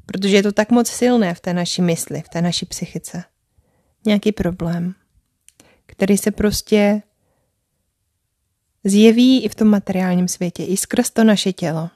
Protože 0.05 0.35
je 0.35 0.43
to 0.43 0.51
tak 0.51 0.71
moc 0.71 0.87
silné 0.87 1.33
v 1.33 1.39
té 1.39 1.53
naší 1.53 1.81
mysli, 1.81 2.21
v 2.21 2.29
té 2.29 2.41
naší 2.41 2.65
psychice. 2.65 3.23
Nějaký 4.05 4.31
problém, 4.31 4.95
který 5.85 6.17
se 6.17 6.31
prostě 6.31 7.01
zjeví 8.89 9.43
i 9.43 9.49
v 9.49 9.55
tom 9.55 9.67
materiálním 9.67 10.27
světě, 10.27 10.63
i 10.63 10.77
skrz 10.77 11.09
to 11.09 11.23
naše 11.23 11.53
tělo. 11.53 11.89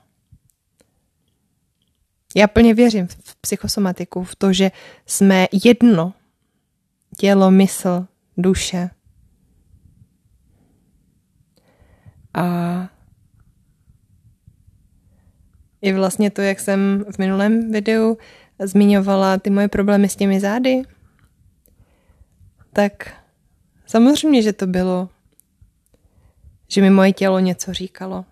Já 2.36 2.48
plně 2.48 2.74
věřím 2.74 3.08
v 3.08 3.36
psychosomatiku, 3.42 4.24
v 4.24 4.36
to, 4.36 4.54
že 4.54 4.72
jsme 5.06 5.48
jedno. 5.66 6.14
Tělo, 7.18 7.52
mysl, 7.52 8.06
duše. 8.38 8.90
A 12.34 12.90
i 15.82 15.94
vlastně 15.94 16.32
to, 16.32 16.42
jak 16.42 16.60
jsem 16.60 17.06
v 17.12 17.18
minulém 17.18 17.72
videu 17.72 18.18
zmiňovala 18.60 19.38
ty 19.38 19.50
moje 19.50 19.68
problémy 19.68 20.10
s 20.10 20.16
těmi 20.16 20.40
zády, 20.40 20.82
tak 22.74 23.14
samozřejmě, 23.86 24.42
že 24.42 24.54
to 24.54 24.68
bylo, 24.68 25.10
že 26.72 26.82
mi 26.82 26.90
moje 26.90 27.14
tělo 27.14 27.40
něco 27.40 27.74
říkalo. 27.74 28.26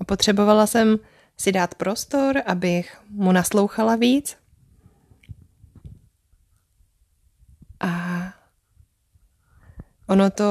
A 0.00 0.04
potřebovala 0.04 0.66
jsem 0.66 0.98
si 1.36 1.52
dát 1.52 1.74
prostor, 1.74 2.42
abych 2.46 3.00
mu 3.10 3.32
naslouchala 3.32 3.96
víc. 3.96 4.36
A 7.80 8.22
ono 10.06 10.30
to 10.30 10.44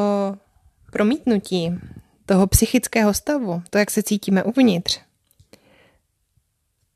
promítnutí 0.92 1.80
toho 2.26 2.48
psychického 2.48 3.14
stavu, 3.14 3.64
to, 3.70 3.78
jak 3.78 3.92
se 3.92 4.04
cítíme 4.04 4.44
uvnitř, 4.44 5.02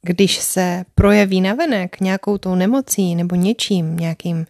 když 0.01 0.37
se 0.37 0.85
projeví 0.95 1.41
navenek 1.41 1.99
nějakou 1.99 2.37
tou 2.37 2.55
nemocí 2.55 3.15
nebo 3.15 3.35
něčím, 3.35 3.97
nějakým 3.97 4.45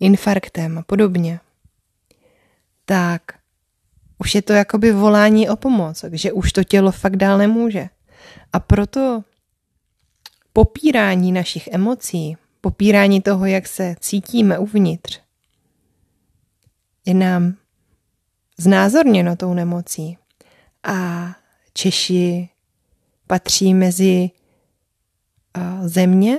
infarktem 0.00 0.78
a 0.78 0.82
podobně, 0.82 1.40
tak 2.84 3.39
už 4.20 4.34
je 4.34 4.42
to 4.42 4.52
jakoby 4.52 4.92
volání 4.92 5.48
o 5.48 5.56
pomoc, 5.56 6.04
že 6.12 6.32
už 6.32 6.52
to 6.52 6.64
tělo 6.64 6.92
fakt 6.92 7.16
dál 7.16 7.38
nemůže. 7.38 7.88
A 8.52 8.60
proto 8.60 9.24
popírání 10.52 11.32
našich 11.32 11.68
emocí, 11.72 12.36
popírání 12.60 13.20
toho, 13.20 13.46
jak 13.46 13.66
se 13.68 13.94
cítíme 14.00 14.58
uvnitř, 14.58 15.20
je 17.06 17.14
nám 17.14 17.54
znázorněno 18.58 19.36
tou 19.36 19.54
nemocí. 19.54 20.18
A 20.82 21.30
Češi 21.74 22.48
patří 23.26 23.74
mezi 23.74 24.30
země 25.82 26.38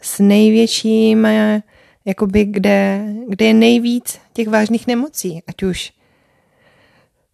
s 0.00 0.18
největším, 0.18 1.26
jakoby 2.04 2.44
kde, 2.44 3.06
kde 3.28 3.46
je 3.46 3.54
nejvíc 3.54 4.18
těch 4.32 4.48
vážných 4.48 4.86
nemocí, 4.86 5.42
ať 5.46 5.62
už 5.62 5.92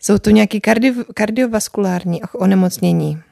jsou 0.02 0.18
to 0.18 0.30
nějaké 0.30 0.60
kardio, 0.60 1.04
kardiovaskulární 1.14 2.22
onemocnění, 2.22 3.22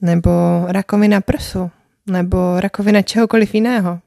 nebo 0.00 0.30
rakovina 0.66 1.20
prsu, 1.20 1.70
nebo 2.06 2.60
rakovina 2.60 3.02
čehokoliv 3.02 3.54
jiného. 3.54 4.00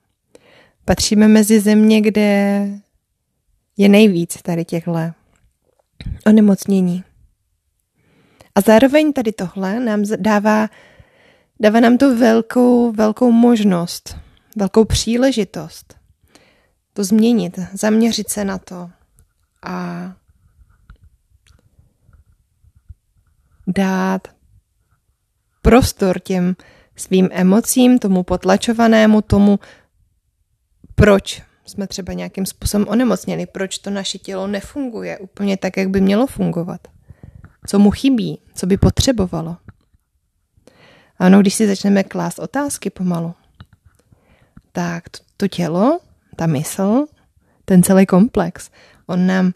Patříme 0.86 1.28
mezi 1.28 1.60
země, 1.60 2.02
kde 2.02 2.68
je 3.78 3.90
nejvíc 3.90 4.42
tady 4.42 4.66
těchto 4.66 4.92
onemocnění. 6.26 7.04
A 8.56 8.62
zároveň 8.62 9.14
tady 9.14 9.32
tohle 9.32 9.80
nám 9.80 10.04
dává, 10.18 10.70
dává 11.60 11.80
nám 11.80 11.98
to 11.98 12.18
velkou, 12.18 12.92
velkou 12.92 13.32
možnost, 13.32 14.18
velkou 14.56 14.86
příležitost 14.86 15.96
to 16.96 17.04
změnit, 17.04 17.60
zaměřit 17.74 18.30
se 18.30 18.46
na 18.46 18.58
to 18.58 18.90
a 19.64 20.14
dát 23.68 24.28
prostor 25.62 26.20
těm 26.20 26.56
svým 26.96 27.30
emocím, 27.32 28.00
tomu 28.00 28.24
potlačovanému, 28.24 29.22
tomu, 29.22 29.60
proč 30.96 31.42
jsme 31.66 31.88
třeba 31.88 32.14
nějakým 32.14 32.46
způsobem 32.46 32.88
onemocněli, 32.90 33.46
proč 33.46 33.78
to 33.78 33.90
naše 33.90 34.18
tělo 34.18 34.48
nefunguje 34.48 35.18
úplně 35.18 35.58
tak, 35.58 35.78
jak 35.78 35.90
by 35.90 36.02
mělo 36.02 36.28
fungovat. 36.28 36.88
Co 37.68 37.80
mu 37.80 37.92
chybí, 37.92 38.42
co 38.56 38.66
by 38.66 38.78
potřebovalo. 38.78 39.58
Ano, 41.20 41.42
když 41.42 41.54
si 41.54 41.68
začneme 41.68 42.04
klást 42.04 42.40
otázky 42.40 42.90
pomalu, 42.90 43.34
tak 44.72 45.04
to 45.38 45.48
tělo, 45.48 46.00
ta 46.36 46.46
mysl, 46.46 47.06
ten 47.66 47.84
celý 47.84 48.06
komplex, 48.06 48.70
on 49.08 49.28
nám 49.28 49.54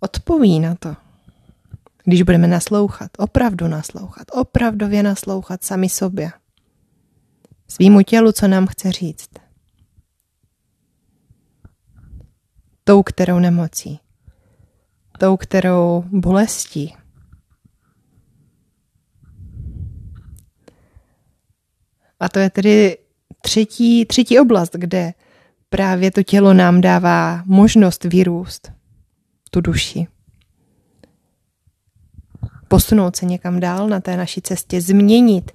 odpoví 0.00 0.60
na 0.60 0.74
to. 0.74 0.96
Když 2.10 2.22
budeme 2.22 2.48
naslouchat, 2.48 3.10
opravdu 3.18 3.68
naslouchat, 3.68 4.26
opravdově 4.32 5.02
naslouchat 5.02 5.64
sami 5.64 5.88
sobě. 5.88 6.30
Svýmu 7.68 8.02
tělu, 8.02 8.32
co 8.32 8.48
nám 8.48 8.66
chce 8.66 8.92
říct. 8.92 9.30
Tou, 12.84 13.02
kterou 13.02 13.38
nemocí. 13.38 14.00
Tou, 15.18 15.36
kterou 15.36 16.04
bolestí. 16.10 16.94
A 22.20 22.28
to 22.28 22.38
je 22.38 22.50
tedy 22.50 22.98
třetí, 23.40 24.04
třetí 24.04 24.38
oblast, 24.40 24.76
kde 24.76 25.14
právě 25.68 26.10
to 26.10 26.22
tělo 26.22 26.54
nám 26.54 26.80
dává 26.80 27.42
možnost 27.46 28.04
vyrůst 28.04 28.72
tu 29.50 29.60
duši 29.60 30.06
posunout 32.70 33.16
se 33.16 33.26
někam 33.26 33.60
dál 33.60 33.88
na 33.88 34.00
té 34.00 34.16
naší 34.16 34.42
cestě, 34.42 34.80
změnit 34.80 35.50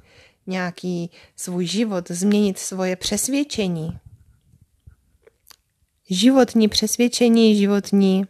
nějaký 0.47 1.11
svůj 1.35 1.65
život, 1.65 2.11
změnit 2.11 2.59
svoje 2.59 2.95
přesvědčení. 2.95 3.99
Životní 6.09 6.67
přesvědčení, 6.67 7.57
životní 7.57 8.25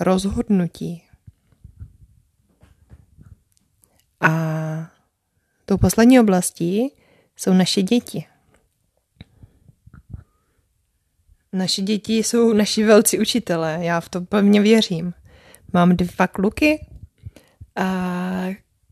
rozhodnutí. 0.00 1.02
A 4.20 4.30
tou 5.64 5.76
poslední 5.76 6.20
oblastí 6.20 6.94
jsou 7.36 7.52
naše 7.52 7.82
děti. 7.82 8.26
Naše 11.52 11.82
děti 11.82 12.18
jsou 12.18 12.52
naši 12.52 12.84
velcí 12.84 13.18
učitelé, 13.18 13.78
já 13.80 14.00
v 14.00 14.08
to 14.08 14.20
pevně 14.20 14.60
věřím. 14.60 15.14
Mám 15.72 15.96
dva 15.96 16.26
kluky 16.26 16.86
a 17.76 17.86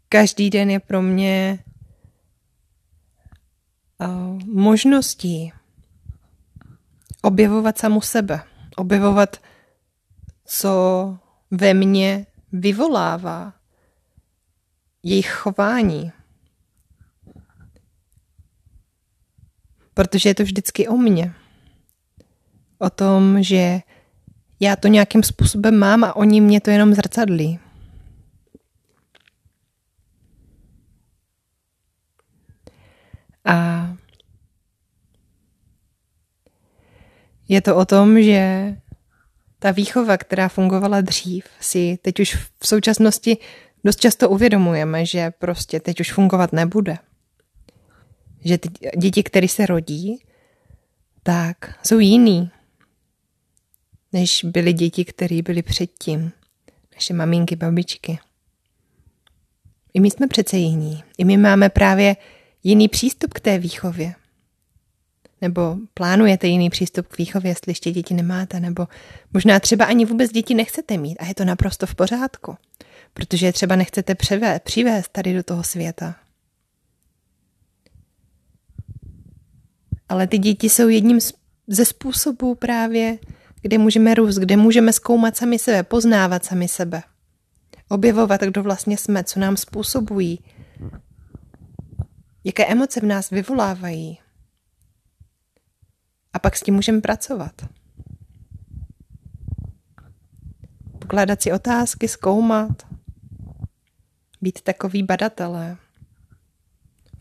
každý 0.08 0.50
den 0.50 0.70
je 0.70 0.80
pro 0.80 1.02
mě 1.02 1.64
možností 4.44 5.52
objevovat 7.22 7.78
samu 7.78 8.00
sebe, 8.00 8.42
objevovat, 8.76 9.36
co 10.44 11.18
ve 11.50 11.74
mně 11.74 12.26
vyvolává 12.52 13.52
jejich 15.02 15.30
chování. 15.30 16.12
Protože 19.94 20.28
je 20.28 20.34
to 20.34 20.42
vždycky 20.42 20.88
o 20.88 20.96
mně. 20.96 21.34
O 22.78 22.90
tom, 22.90 23.42
že 23.42 23.80
já 24.60 24.76
to 24.76 24.88
nějakým 24.88 25.22
způsobem 25.22 25.78
mám 25.78 26.04
a 26.04 26.16
oni 26.16 26.40
mě 26.40 26.60
to 26.60 26.70
jenom 26.70 26.94
zrcadlí. 26.94 27.58
A 33.44 33.86
je 37.48 37.60
to 37.60 37.76
o 37.76 37.84
tom, 37.84 38.22
že 38.22 38.74
ta 39.58 39.70
výchova, 39.70 40.16
která 40.16 40.48
fungovala 40.48 41.00
dřív, 41.00 41.44
si 41.60 41.98
teď 42.02 42.20
už 42.20 42.34
v 42.60 42.66
současnosti 42.66 43.36
dost 43.84 44.00
často 44.00 44.30
uvědomujeme, 44.30 45.06
že 45.06 45.30
prostě 45.30 45.80
teď 45.80 46.00
už 46.00 46.12
fungovat 46.12 46.52
nebude. 46.52 46.98
Že 48.44 48.58
ty 48.58 48.68
děti, 48.96 49.22
které 49.22 49.48
se 49.48 49.66
rodí, 49.66 50.24
tak 51.22 51.78
jsou 51.86 51.98
jiný 51.98 52.50
než 54.12 54.44
byly 54.44 54.72
děti, 54.72 55.04
které 55.04 55.42
byly 55.42 55.62
předtím, 55.62 56.32
naše 56.94 57.14
maminky, 57.14 57.56
babičky. 57.56 58.18
I 59.94 60.00
my 60.00 60.10
jsme 60.10 60.26
přece 60.26 60.56
jiní. 60.56 61.02
I 61.18 61.24
my 61.24 61.36
máme 61.36 61.68
právě 61.68 62.16
jiný 62.62 62.88
přístup 62.88 63.34
k 63.34 63.40
té 63.40 63.58
výchově. 63.58 64.14
Nebo 65.40 65.76
plánujete 65.94 66.46
jiný 66.46 66.70
přístup 66.70 67.06
k 67.06 67.18
výchově, 67.18 67.50
jestli 67.50 67.70
ještě 67.70 67.90
děti 67.90 68.14
nemáte, 68.14 68.60
nebo 68.60 68.88
možná 69.32 69.60
třeba 69.60 69.84
ani 69.84 70.04
vůbec 70.04 70.32
děti 70.32 70.54
nechcete 70.54 70.96
mít 70.96 71.16
a 71.18 71.26
je 71.26 71.34
to 71.34 71.44
naprosto 71.44 71.86
v 71.86 71.94
pořádku, 71.94 72.56
protože 73.14 73.46
je 73.46 73.52
třeba 73.52 73.76
nechcete 73.76 74.14
převést, 74.14 74.62
přivést 74.62 75.08
tady 75.08 75.34
do 75.34 75.42
toho 75.42 75.62
světa. 75.62 76.16
Ale 80.08 80.26
ty 80.26 80.38
děti 80.38 80.68
jsou 80.68 80.88
jedním 80.88 81.18
ze 81.66 81.84
způsobů 81.84 82.54
právě, 82.54 83.18
kde 83.62 83.78
můžeme 83.78 84.14
růst, 84.14 84.36
kde 84.36 84.56
můžeme 84.56 84.92
zkoumat 84.92 85.36
sami 85.36 85.58
sebe, 85.58 85.82
poznávat 85.82 86.44
sami 86.44 86.68
sebe. 86.68 87.02
Objevovat, 87.88 88.40
kdo 88.40 88.62
vlastně 88.62 88.98
jsme, 88.98 89.24
co 89.24 89.40
nám 89.40 89.56
způsobují, 89.56 90.40
jaké 92.44 92.66
emoce 92.66 93.00
v 93.00 93.04
nás 93.04 93.30
vyvolávají. 93.30 94.18
A 96.32 96.38
pak 96.38 96.56
s 96.56 96.62
tím 96.62 96.74
můžeme 96.74 97.00
pracovat. 97.00 97.52
Pokládat 100.98 101.42
si 101.42 101.52
otázky, 101.52 102.08
zkoumat, 102.08 102.86
být 104.40 104.60
takový 104.60 105.02
badatelé 105.02 105.76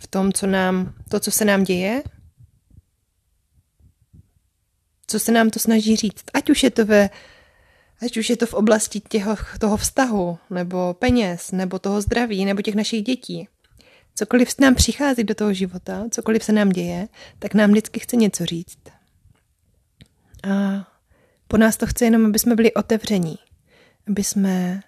v 0.02 0.08
tom, 0.08 0.34
co 0.34 0.48
nám, 0.48 0.94
to, 1.10 1.20
co 1.20 1.32
se 1.32 1.46
nám 1.46 1.64
děje, 1.64 2.04
co 5.10 5.20
se 5.20 5.32
nám 5.32 5.50
to 5.50 5.60
snaží 5.60 5.96
říct. 5.96 6.24
Ať 6.34 6.50
už 6.50 6.64
je 6.64 6.72
to 6.72 6.86
ve 6.86 7.10
Ať 8.02 8.18
už 8.18 8.30
je 8.30 8.38
to 8.38 8.46
v 8.46 8.54
oblasti 8.54 9.00
těho, 9.00 9.36
toho 9.60 9.78
vztahu, 9.78 10.40
nebo 10.50 10.94
peněz, 10.94 11.52
nebo 11.52 11.80
toho 11.80 12.02
zdraví, 12.02 12.46
nebo 12.46 12.62
těch 12.62 12.76
našich 12.76 13.04
dětí. 13.04 13.48
Cokoliv 14.16 14.50
nám 14.60 14.76
přichází 14.76 15.24
do 15.24 15.36
toho 15.36 15.54
života, 15.54 16.06
cokoliv 16.12 16.44
se 16.44 16.52
nám 16.52 16.70
děje, 16.70 17.08
tak 17.40 17.54
nám 17.54 17.70
vždycky 17.70 18.00
chce 18.00 18.16
něco 18.16 18.46
říct. 18.46 18.80
A 20.50 20.88
po 21.48 21.58
nás 21.58 21.78
to 21.78 21.88
chce 21.88 22.06
jenom, 22.06 22.26
aby 22.26 22.40
jsme 22.40 22.56
byli 22.56 22.74
otevření, 22.74 23.36
aby 24.08 24.24
jsme 24.24 24.84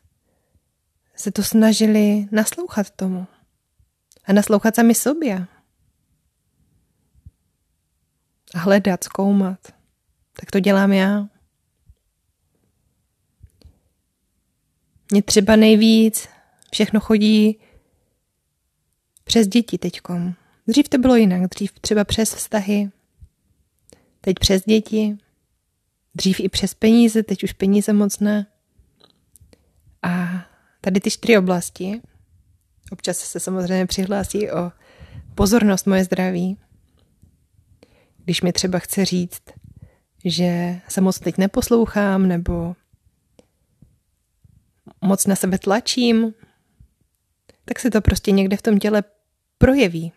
se 1.15 1.31
to 1.31 1.43
snažili 1.43 2.27
naslouchat 2.31 2.89
tomu 2.89 3.27
a 4.25 4.33
naslouchat 4.33 4.75
sami 4.75 4.95
sobě. 4.95 5.47
A 8.53 8.59
hledat, 8.59 9.03
zkoumat. 9.03 9.80
Tak 10.39 10.51
to 10.51 10.59
dělám 10.59 10.91
já. 10.93 11.27
Mně 15.11 15.21
třeba 15.21 15.55
nejvíc 15.55 16.27
všechno 16.71 16.99
chodí 16.99 17.59
přes 19.23 19.47
děti 19.47 19.77
teďkom. 19.77 20.33
Dřív 20.67 20.89
to 20.89 20.97
bylo 20.97 21.15
jinak, 21.15 21.49
dřív 21.49 21.79
třeba 21.79 22.03
přes 22.03 22.35
vztahy, 22.35 22.89
teď 24.21 24.35
přes 24.39 24.63
děti, 24.63 25.17
dřív 26.15 26.39
i 26.39 26.49
přes 26.49 26.73
peníze, 26.73 27.23
teď 27.23 27.43
už 27.43 27.53
peníze 27.53 27.93
moc 27.93 28.19
ne. 28.19 28.45
A 30.03 30.29
tady 30.81 30.99
ty 30.99 31.11
čtyři 31.11 31.37
oblasti, 31.37 32.01
občas 32.91 33.17
se 33.17 33.39
samozřejmě 33.39 33.85
přihlásí 33.85 34.51
o 34.51 34.71
pozornost 35.35 35.87
moje 35.87 36.03
zdraví, 36.03 36.57
když 38.25 38.41
mi 38.41 38.53
třeba 38.53 38.79
chce 38.79 39.05
říct, 39.05 39.41
že 40.25 40.81
se 40.87 41.01
moc 41.01 41.19
teď 41.19 41.37
neposlouchám, 41.37 42.27
nebo 42.27 42.75
moc 45.01 45.25
na 45.25 45.35
sebe 45.35 45.57
tlačím, 45.57 46.33
tak 47.65 47.79
se 47.79 47.91
to 47.91 48.01
prostě 48.01 48.31
někde 48.31 48.57
v 48.57 48.61
tom 48.61 48.79
těle 48.79 49.03
projeví. 49.57 50.11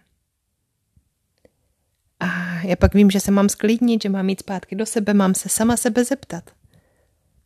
A 2.21 2.61
já 2.61 2.77
pak 2.77 2.95
vím, 2.95 3.11
že 3.11 3.21
se 3.21 3.31
mám 3.31 3.49
sklidnit, 3.49 4.03
že 4.03 4.09
mám 4.09 4.29
jít 4.29 4.41
zpátky 4.41 4.77
do 4.77 4.87
sebe, 4.87 5.15
mám 5.15 5.35
se 5.35 5.49
sama 5.49 5.77
sebe 5.77 6.05
zeptat. 6.05 6.51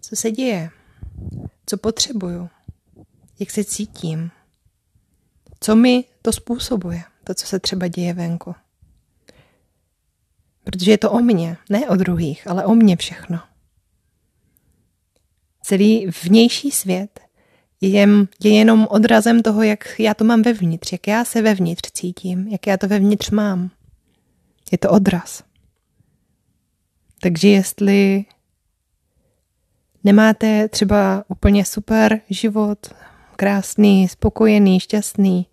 Co 0.00 0.16
se 0.16 0.30
děje? 0.30 0.70
Co 1.66 1.76
potřebuju? 1.76 2.48
Jak 3.40 3.50
se 3.50 3.64
cítím? 3.64 4.30
Co 5.60 5.76
mi 5.76 6.04
to 6.22 6.32
způsobuje? 6.32 7.02
To, 7.24 7.34
co 7.34 7.46
se 7.46 7.58
třeba 7.58 7.88
děje 7.88 8.14
venku. 8.14 8.54
Protože 10.70 10.90
je 10.90 10.98
to 10.98 11.10
o 11.10 11.18
mně, 11.18 11.56
ne 11.70 11.88
o 11.88 11.96
druhých, 11.96 12.46
ale 12.46 12.64
o 12.64 12.74
mně 12.74 12.96
všechno. 12.96 13.40
Celý 15.62 16.06
vnější 16.24 16.70
svět 16.70 17.20
je, 17.80 18.08
je 18.44 18.54
jenom 18.54 18.86
odrazem 18.90 19.42
toho, 19.42 19.62
jak 19.62 20.00
já 20.00 20.14
to 20.14 20.24
mám 20.24 20.42
vevnitř, 20.42 20.92
jak 20.92 21.06
já 21.06 21.24
se 21.24 21.42
vevnitř 21.42 21.90
cítím, 21.92 22.48
jak 22.48 22.66
já 22.66 22.76
to 22.76 22.88
vevnitř 22.88 23.30
mám. 23.30 23.70
Je 24.72 24.78
to 24.78 24.90
odraz. 24.90 25.42
Takže 27.20 27.48
jestli 27.48 28.24
nemáte 30.04 30.68
třeba 30.68 31.24
úplně 31.28 31.64
super 31.64 32.20
život, 32.30 32.94
krásný, 33.36 34.08
spokojený, 34.08 34.80
šťastný, 34.80 35.46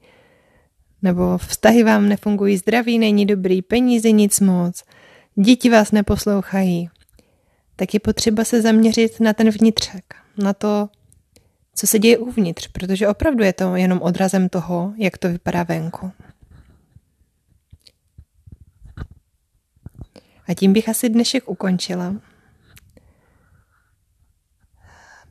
nebo 1.01 1.37
vztahy 1.37 1.83
vám 1.83 2.09
nefungují, 2.09 2.57
zdraví 2.57 2.99
není 2.99 3.25
dobrý, 3.25 3.61
peníze 3.61 4.11
nic 4.11 4.39
moc, 4.39 4.83
děti 5.35 5.69
vás 5.69 5.91
neposlouchají, 5.91 6.89
tak 7.75 7.93
je 7.93 7.99
potřeba 7.99 8.43
se 8.43 8.61
zaměřit 8.61 9.19
na 9.19 9.33
ten 9.33 9.49
vnitřek, 9.49 10.15
na 10.37 10.53
to, 10.53 10.89
co 11.75 11.87
se 11.87 11.99
děje 11.99 12.17
uvnitř, 12.17 12.67
protože 12.67 13.07
opravdu 13.07 13.43
je 13.43 13.53
to 13.53 13.75
jenom 13.75 14.01
odrazem 14.01 14.49
toho, 14.49 14.93
jak 14.97 15.17
to 15.17 15.29
vypadá 15.29 15.63
venku. 15.63 16.11
A 20.47 20.53
tím 20.53 20.73
bych 20.73 20.89
asi 20.89 21.09
dnešek 21.09 21.49
ukončila. 21.49 22.15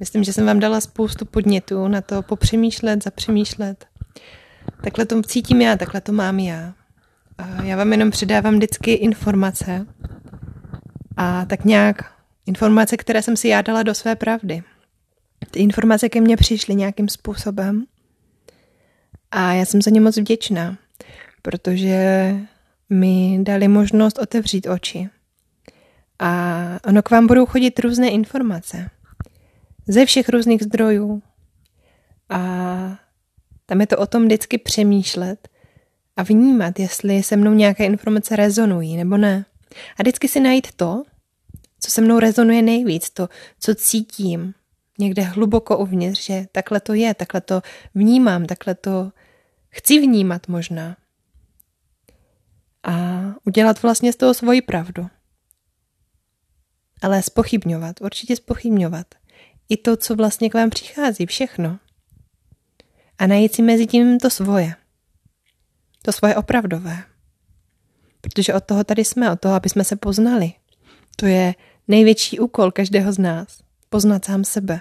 Myslím, 0.00 0.24
že 0.24 0.32
jsem 0.32 0.46
vám 0.46 0.60
dala 0.60 0.80
spoustu 0.80 1.24
podnětů 1.24 1.88
na 1.88 2.00
to 2.00 2.22
popřemýšlet, 2.22 3.04
zapřemýšlet. 3.04 3.86
Takhle 4.84 5.06
to 5.06 5.22
cítím 5.22 5.60
já, 5.60 5.76
takhle 5.76 6.00
to 6.00 6.12
mám 6.12 6.38
já. 6.38 6.74
A 7.38 7.62
já 7.62 7.76
vám 7.76 7.92
jenom 7.92 8.10
předávám 8.10 8.54
vždycky 8.54 8.92
informace 8.92 9.86
a 11.16 11.44
tak 11.44 11.64
nějak 11.64 12.12
informace, 12.46 12.96
které 12.96 13.22
jsem 13.22 13.36
si 13.36 13.48
já 13.48 13.62
dala 13.62 13.82
do 13.82 13.94
své 13.94 14.16
pravdy 14.16 14.62
ty 15.54 15.60
informace 15.60 16.08
ke 16.08 16.20
mně 16.20 16.36
přišly 16.36 16.74
nějakým 16.74 17.08
způsobem 17.08 17.84
a 19.30 19.52
já 19.52 19.64
jsem 19.64 19.82
za 19.82 19.90
ně 19.90 20.00
moc 20.00 20.16
vděčná, 20.16 20.78
protože 21.42 22.30
mi 22.90 23.38
dali 23.42 23.68
možnost 23.68 24.18
otevřít 24.18 24.66
oči. 24.66 25.08
A 26.18 26.78
ono 26.88 27.02
k 27.02 27.10
vám 27.10 27.26
budou 27.26 27.46
chodit 27.46 27.78
různé 27.78 28.10
informace 28.10 28.90
ze 29.86 30.06
všech 30.06 30.28
různých 30.28 30.62
zdrojů. 30.62 31.22
A 32.28 32.38
tam 33.66 33.80
je 33.80 33.86
to 33.86 33.98
o 33.98 34.06
tom 34.06 34.24
vždycky 34.24 34.58
přemýšlet 34.58 35.48
a 36.16 36.22
vnímat, 36.22 36.79
jestli 36.79 37.22
se 37.22 37.37
mnou 37.37 37.53
nějaké 37.53 37.85
informace 37.85 38.37
rezonují 38.37 38.96
nebo 38.96 39.16
ne. 39.16 39.44
A 39.98 40.03
vždycky 40.03 40.29
si 40.29 40.40
najít 40.40 40.72
to, 40.72 41.03
co 41.81 41.90
se 41.90 42.00
mnou 42.00 42.18
rezonuje 42.18 42.62
nejvíc, 42.62 43.11
to, 43.11 43.29
co 43.61 43.74
cítím, 43.74 44.55
někde 44.98 45.22
hluboko 45.22 45.79
uvnitř, 45.79 46.24
že 46.24 46.46
takhle 46.53 46.81
to 46.81 46.94
je, 46.94 47.14
takhle 47.14 47.40
to 47.40 47.62
vnímám, 47.94 48.46
takhle 48.46 48.74
to 48.74 49.12
chci 49.68 49.98
vnímat 49.98 50.48
možná. 50.48 50.96
A 52.83 53.22
udělat 53.44 53.83
vlastně 53.83 54.12
z 54.12 54.16
toho 54.16 54.35
svoji 54.35 54.62
pravdu. 54.62 55.07
Ale 57.03 57.22
spochybňovat, 57.22 58.00
určitě 58.00 58.37
spochybňovat. 58.37 59.07
I 59.68 59.77
to, 59.77 59.96
co 59.96 60.16
vlastně 60.16 60.50
k 60.50 60.55
vám 60.55 60.70
přichází, 60.70 61.27
všechno. 61.27 61.79
A 63.18 63.27
najít 63.27 63.55
si 63.55 63.62
mezi 63.62 63.87
tím 63.87 64.18
to 64.18 64.31
svoje. 64.31 64.74
To 66.04 66.12
svoje 66.12 66.36
opravdové. 66.36 67.04
Protože 68.20 68.54
od 68.54 68.64
toho 68.64 68.84
tady 68.84 69.04
jsme, 69.04 69.32
od 69.32 69.40
toho, 69.40 69.54
aby 69.54 69.68
jsme 69.68 69.84
se 69.84 69.96
poznali. 69.96 70.52
To 71.16 71.26
je 71.26 71.54
největší 71.88 72.40
úkol 72.40 72.70
každého 72.70 73.12
z 73.12 73.18
nás 73.18 73.62
poznat 73.88 74.24
sám 74.24 74.44
sebe. 74.44 74.80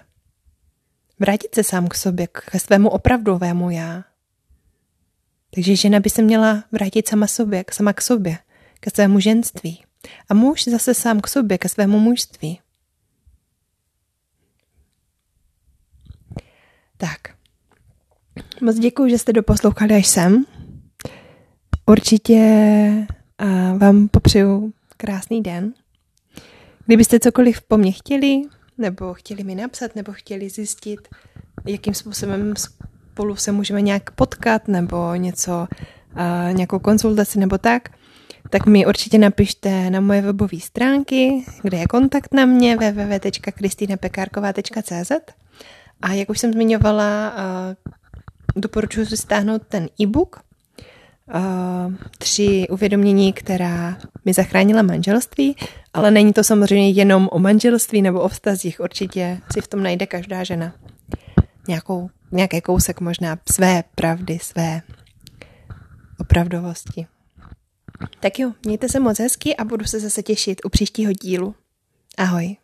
Vrátit 1.20 1.56
se 1.56 1.64
sám 1.64 1.88
k 1.88 1.96
sobě, 1.96 2.28
ke 2.28 2.60
svému 2.60 2.90
opravdovému 2.90 3.70
já. 3.70 4.04
Takže 5.56 5.76
žena 5.76 6.00
by 6.00 6.10
se 6.10 6.22
měla 6.22 6.64
vrátit 6.72 7.08
sama 7.08 7.28
sobě, 7.28 7.66
sama 7.72 7.94
k 7.94 8.02
sobě, 8.02 8.38
ke 8.80 8.90
svému 8.90 9.20
ženství. 9.20 9.84
A 10.30 10.34
muž 10.34 10.64
zase 10.64 10.94
sám 10.94 11.22
k 11.22 11.28
sobě, 11.28 11.58
ke 11.58 11.70
svému 11.70 12.00
mužství. 12.00 12.60
Tak. 16.98 17.20
Moc 18.62 18.76
děkuji, 18.76 19.10
že 19.10 19.18
jste 19.18 19.34
doposlouchali 19.34 19.96
až 19.96 20.08
sem. 20.08 20.46
Určitě 21.86 22.38
vám 23.78 24.08
popřeju 24.08 24.74
krásný 24.98 25.44
den. 25.44 25.74
Kdybyste 26.86 27.20
cokoliv 27.20 27.62
po 27.62 27.78
mně 27.78 27.92
chtěli, 27.92 28.42
nebo 28.78 29.14
chtěli 29.14 29.44
mi 29.44 29.56
napsat, 29.56 29.96
nebo 29.96 30.14
chtěli 30.14 30.50
zjistit, 30.50 31.08
jakým 31.66 31.94
způsobem 31.94 32.54
spolu 32.56 33.36
se 33.36 33.52
můžeme 33.52 33.82
nějak 33.82 34.12
potkat 34.12 34.68
nebo 34.68 35.16
něco, 35.16 35.68
nějakou 36.52 36.80
konzultaci 36.80 37.40
nebo 37.40 37.58
tak, 37.58 37.90
tak 38.50 38.66
mi 38.66 38.86
určitě 38.86 39.18
napište 39.18 39.90
na 39.90 40.02
moje 40.02 40.22
webové 40.22 40.60
stránky, 40.60 41.46
kde 41.62 41.78
je 41.78 41.86
kontakt 41.86 42.34
na 42.34 42.46
mě 42.46 42.78
www.kristinepekárková.cz 42.78 45.12
a 46.02 46.14
jak 46.14 46.30
už 46.30 46.40
jsem 46.40 46.54
zmiňovala, 46.54 47.34
doporučuji 48.56 49.06
si 49.06 49.18
stáhnout 49.18 49.62
ten 49.68 49.90
e-book 50.02 50.40
uh, 51.28 51.94
tři 52.18 52.68
uvědomění, 52.70 53.34
která 53.34 53.98
mi 54.26 54.34
zachránila 54.34 54.82
manželství, 54.82 55.56
ale 55.94 56.12
není 56.12 56.34
to 56.34 56.44
samozřejmě 56.44 56.90
jenom 56.90 57.30
o 57.32 57.40
manželství 57.40 58.02
nebo 58.02 58.22
o 58.22 58.28
vztazích, 58.28 58.80
určitě 58.80 59.40
si 59.54 59.62
v 59.62 59.68
tom 59.68 59.84
najde 59.84 60.06
každá 60.06 60.44
žena 60.44 60.74
nějakou, 61.68 62.10
nějaký 62.32 62.62
kousek 62.62 63.02
možná 63.02 63.38
své 63.52 63.84
pravdy, 63.96 64.40
své 64.42 64.82
opravdovosti. 66.20 67.08
Tak 68.20 68.40
jo, 68.40 68.52
mějte 68.66 68.90
se 68.90 69.00
moc 69.00 69.20
hezky 69.20 69.56
a 69.56 69.64
budu 69.64 69.86
se 69.86 70.00
zase 70.00 70.24
těšit 70.24 70.62
u 70.66 70.70
příštího 70.70 71.14
dílu. 71.14 71.56
Ahoj. 72.18 72.58